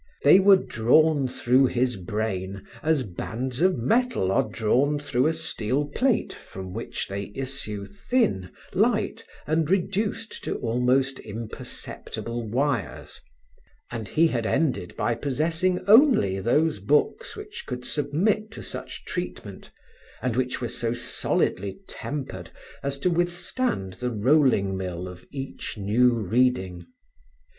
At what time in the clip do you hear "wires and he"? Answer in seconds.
12.49-14.25